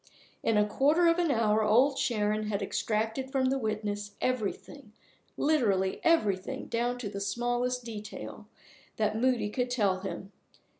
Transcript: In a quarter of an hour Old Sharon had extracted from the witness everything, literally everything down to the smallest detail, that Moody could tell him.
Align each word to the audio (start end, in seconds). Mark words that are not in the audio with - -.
In 0.41 0.57
a 0.57 0.65
quarter 0.65 1.05
of 1.05 1.19
an 1.19 1.29
hour 1.29 1.61
Old 1.63 1.95
Sharon 1.99 2.47
had 2.47 2.63
extracted 2.63 3.31
from 3.31 3.51
the 3.51 3.59
witness 3.59 4.15
everything, 4.19 4.93
literally 5.37 6.01
everything 6.03 6.65
down 6.65 6.97
to 6.97 7.07
the 7.07 7.21
smallest 7.21 7.83
detail, 7.85 8.47
that 8.97 9.15
Moody 9.15 9.51
could 9.51 9.69
tell 9.69 9.99
him. 9.99 10.31